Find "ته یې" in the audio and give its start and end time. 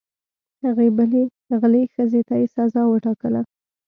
2.27-2.47